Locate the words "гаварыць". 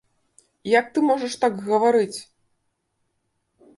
1.67-2.19